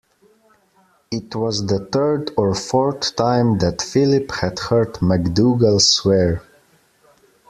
[1.11, 6.41] It was the third or fourth time that Philip had heard MacDougall swear.